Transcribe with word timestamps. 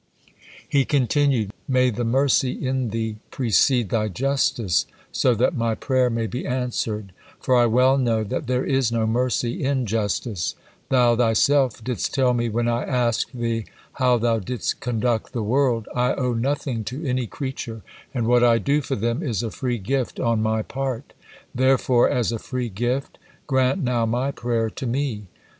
He 0.67 0.83
continued: 0.83 1.51
"May 1.67 1.91
the 1.91 2.03
mercy 2.03 2.53
in 2.53 2.89
Thee 2.89 3.17
precede 3.29 3.89
Thy 3.89 4.07
justice, 4.07 4.87
so 5.11 5.35
that 5.35 5.55
my 5.55 5.75
prayer 5.75 6.09
may 6.09 6.25
be 6.25 6.43
answered, 6.47 7.11
for 7.39 7.55
I 7.55 7.67
well 7.67 7.99
know 7.99 8.23
that 8.23 8.47
'there 8.47 8.65
is 8.65 8.91
no 8.91 9.05
mercy 9.05 9.63
in 9.63 9.85
justice,' 9.85 10.55
Thou 10.89 11.15
Thyself 11.15 11.83
didst 11.83 12.15
tell 12.15 12.33
me 12.33 12.49
when 12.49 12.67
I 12.67 12.83
asked 12.83 13.31
Thee 13.37 13.65
how 13.93 14.17
Thou 14.17 14.39
didst 14.39 14.79
conduct 14.79 15.33
the 15.33 15.43
world, 15.43 15.87
'I 15.95 16.15
owe 16.15 16.33
nothing 16.33 16.83
to 16.85 17.05
any 17.05 17.27
creature, 17.27 17.83
and 18.11 18.25
what 18.25 18.43
I 18.43 18.57
do 18.57 18.81
for 18.81 18.95
them 18.95 19.21
is 19.21 19.43
a 19.43 19.51
free 19.51 19.77
gift 19.77 20.19
on 20.19 20.41
My 20.41 20.63
part,' 20.63 21.13
therefore 21.53 22.09
as 22.09 22.31
a 22.31 22.39
free 22.39 22.69
gift, 22.69 23.19
grant 23.45 23.83
now 23.83 24.07
my 24.07 24.31
prayer 24.31 24.71
to 24.71 24.87
me. 24.87 25.27